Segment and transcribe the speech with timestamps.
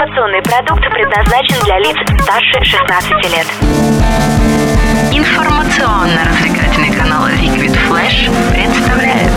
[0.00, 3.46] Информационный продукт предназначен для лиц старше 16 лет.
[5.12, 9.30] Информационно-развлекательный канал Liquid Flash представляет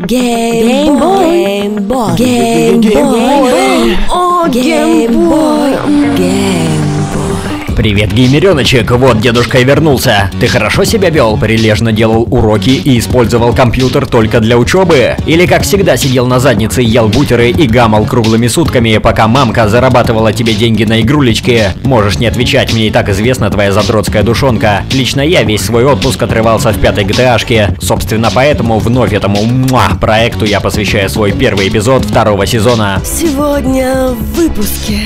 [0.00, 1.30] Геймбой.
[2.14, 2.14] Геймбой.
[2.14, 3.96] Геймбой.
[4.12, 5.43] О, геймбой.
[7.84, 10.30] Привет, геймереночек, вот дедушка и вернулся.
[10.40, 15.16] Ты хорошо себя вел, прилежно делал уроки и использовал компьютер только для учебы?
[15.26, 20.32] Или как всегда сидел на заднице, ел бутеры и гамал круглыми сутками, пока мамка зарабатывала
[20.32, 21.72] тебе деньги на игрулечки?
[21.82, 24.82] Можешь не отвечать, мне и так известна твоя задротская душонка.
[24.90, 27.76] Лично я весь свой отпуск отрывался в пятой GTA-шке.
[27.82, 33.02] Собственно, поэтому вновь этому муа, проекту я посвящаю свой первый эпизод второго сезона.
[33.04, 35.00] Сегодня в выпуске.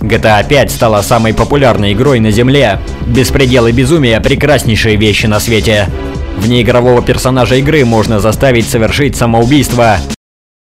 [0.00, 2.80] GTA 5 стала самой популярной игрой на Земле.
[3.06, 5.88] Беспредел и безумие– прекраснейшие вещи на свете.
[6.36, 9.98] Вне игрового персонажа игры можно заставить совершить самоубийство.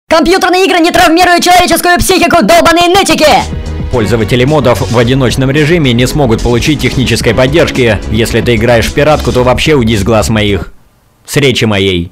[0.09, 3.27] Компьютерные игры не травмируют человеческую психику, долбаные нытики!
[3.91, 7.99] Пользователи модов в одиночном режиме не смогут получить технической поддержки.
[8.11, 10.73] Если ты играешь в пиратку, то вообще уйди с глаз моих.
[11.27, 12.11] С речи моей.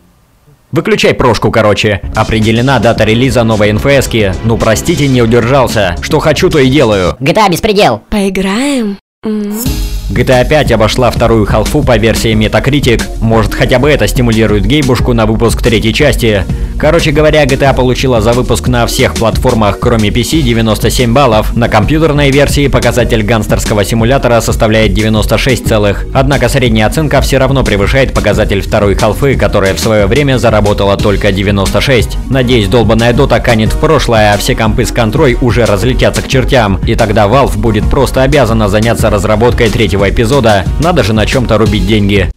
[0.72, 2.00] Выключай прошку, короче.
[2.14, 4.32] Определена дата релиза новой НФСки.
[4.44, 5.96] Ну простите, не удержался.
[6.00, 7.16] Что хочу, то и делаю.
[7.18, 8.02] GTA беспредел.
[8.08, 8.96] Поиграем?
[9.24, 13.02] GTA 5 обошла вторую халфу по версии Metacritic.
[13.20, 16.44] Может, хотя бы это стимулирует гейбушку на выпуск третьей части.
[16.81, 21.55] Короче говоря, GTA получила за выпуск на всех платформах, кроме PC, 97 баллов.
[21.55, 26.06] На компьютерной версии показатель гангстерского симулятора составляет 96 целых.
[26.14, 31.33] Однако средняя оценка все равно превышает показатель второй халфы, которая в свое время заработала только
[31.33, 32.17] 96.
[32.31, 36.81] Надеюсь, долбанная дота канет в прошлое, а все компы с контрой уже разлетятся к чертям.
[36.86, 40.64] И тогда Valve будет просто обязана заняться разработкой третьего эпизода.
[40.83, 42.31] Надо же на чем-то рубить деньги.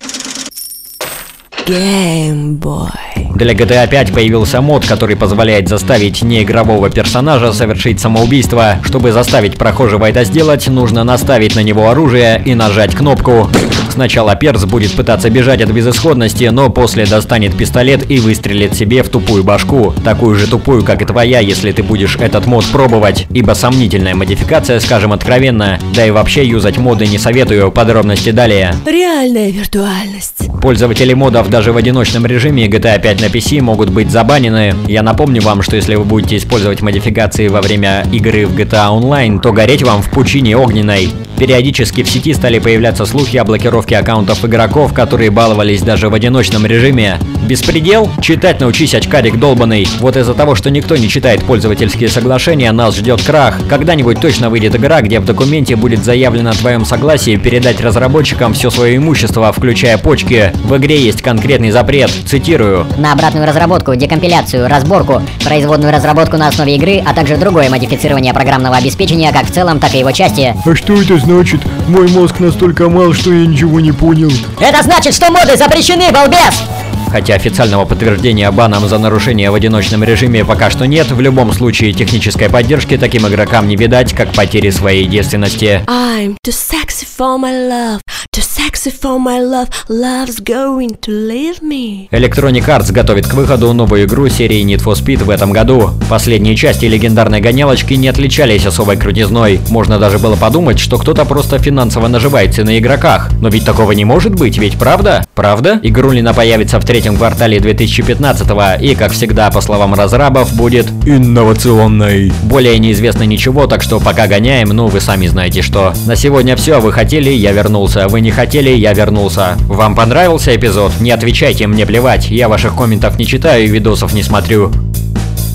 [1.65, 2.89] Геймбой.
[3.35, 8.79] Для GTA 5 появился мод, который позволяет заставить неигрового персонажа совершить самоубийство.
[8.83, 13.49] Чтобы заставить прохожего это сделать, нужно наставить на него оружие и нажать кнопку.
[13.93, 19.09] Сначала перс будет пытаться бежать от безысходности, но после достанет пистолет и выстрелит себе в
[19.09, 19.93] тупую башку.
[20.03, 23.27] Такую же тупую, как и твоя, если ты будешь этот мод пробовать.
[23.29, 25.77] Ибо сомнительная модификация, скажем откровенно.
[25.95, 28.73] Да и вообще юзать моды не советую, подробности далее.
[28.83, 30.49] Реальная виртуальность.
[30.59, 34.73] Пользователи модов даже в одиночном режиме GTA 5 на PC могут быть забанены.
[34.87, 39.39] Я напомню вам, что если вы будете использовать модификации во время игры в GTA Online,
[39.39, 41.09] то гореть вам в пучине огненной.
[41.37, 46.65] Периодически в сети стали появляться слухи о блокировке аккаунтов игроков, которые баловались даже в одиночном
[46.65, 47.19] режиме.
[47.43, 48.09] Беспредел?
[48.21, 49.87] Читать научись, очкарик долбанный.
[49.99, 53.59] Вот из-за того, что никто не читает пользовательские соглашения, нас ждет крах.
[53.69, 58.69] Когда-нибудь точно выйдет игра, где в документе будет заявлено о твоем согласии передать разработчикам все
[58.69, 60.53] свое имущество, включая почки.
[60.63, 62.09] В игре есть конкретный запрет.
[62.25, 62.87] Цитирую.
[62.97, 68.77] На обратную разработку, декомпиляцию, разборку, производную разработку на основе игры, а также другое модифицирование программного
[68.77, 70.55] обеспечения как в целом, так и его части.
[70.65, 71.61] А что это значит?
[71.87, 74.31] Мой мозг настолько мал, что я ничего не понял.
[74.59, 76.63] Это значит, что моды запрещены, балбес!
[77.13, 81.93] Хотя официального подтверждения банам за нарушение в одиночном режиме пока что нет, в любом случае
[81.93, 85.83] технической поддержки таким игрокам не видать, как потери своей девственности.
[85.85, 88.01] I'm too sexy for my love.
[88.35, 89.69] Too sexy for my love.
[89.89, 92.07] Love's going to leave me.
[92.11, 95.91] Electronic Arts готовит к выходу новую игру серии Need for Speed в этом году.
[96.09, 99.59] Последние части легендарной гонялочки не отличались особой крутизной.
[99.69, 103.29] Можно даже было подумать, что кто-то просто финансово наживается на игроках.
[103.41, 105.25] Но ведь такого не может быть, ведь правда?
[105.35, 105.79] Правда?
[105.83, 108.47] Игрулина появится в третьем квартале 2015
[108.81, 112.31] и, как всегда, по словам разрабов, будет Инновационной.
[112.43, 115.93] более неизвестно ничего, так что пока гоняем, ну вы сами знаете что.
[116.05, 119.57] На сегодня все, вы хотели, я вернулся, вы не хотели, я вернулся.
[119.67, 120.91] Вам понравился эпизод?
[120.99, 124.71] Не отвечайте, мне плевать, я ваших комментов не читаю и видосов не смотрю.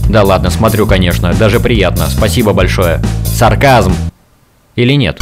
[0.08, 3.00] Да ладно, смотрю, конечно, даже приятно, спасибо большое.
[3.24, 3.94] Сарказм.
[4.74, 5.20] Или нет?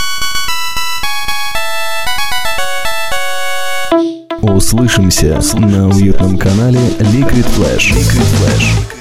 [4.40, 7.92] Услышимся на уютном канале Liquid Flash.
[7.92, 8.95] Liquid Flash.